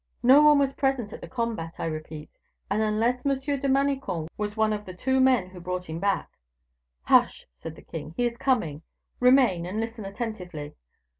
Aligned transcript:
"No 0.23 0.41
one 0.41 0.57
was 0.57 0.73
present 0.73 1.13
at 1.13 1.21
the 1.21 1.27
combat, 1.27 1.75
I 1.79 1.85
repeat; 1.85 2.31
and 2.71 2.81
unless 2.81 3.23
M. 3.23 3.37
de 3.39 3.67
Manicamp 3.69 4.29
was 4.35 4.57
one 4.57 4.73
of 4.73 4.83
the 4.83 4.95
two 4.95 5.19
men 5.19 5.51
who 5.51 5.59
brought 5.59 5.87
him 5.87 5.99
back" 5.99 6.39
"Hush!" 7.11 7.45
said 7.53 7.75
the 7.75 7.83
king, 7.83 8.15
"he 8.17 8.25
is 8.25 8.35
coming; 8.35 8.81
remain, 9.19 9.67
and 9.67 9.79
listen 9.79 10.03
attentively." 10.03 10.73